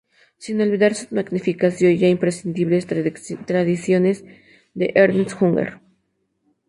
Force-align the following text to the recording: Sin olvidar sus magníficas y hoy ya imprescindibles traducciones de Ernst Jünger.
Sin 0.43 0.59
olvidar 0.59 0.95
sus 0.95 1.11
magníficas 1.11 1.79
y 1.79 1.85
hoy 1.85 1.99
ya 1.99 2.07
imprescindibles 2.07 2.87
traducciones 3.45 4.25
de 4.73 4.91
Ernst 4.95 5.37
Jünger. 5.37 5.79